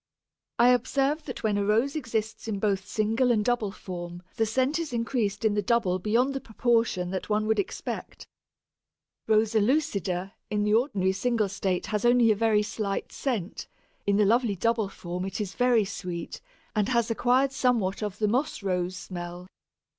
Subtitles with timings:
[0.57, 4.79] I observe that when a Rose exists in both single and double form the scent
[4.79, 8.25] is increased in the double beyond the proportion that one would expect.
[9.27, 13.67] Rosa lucida in the ordinary single state has only a very slight scent;
[14.07, 16.41] in the lovely double form it is very sweet,
[16.75, 19.45] and has acquired somewhat of the Moss rose smell.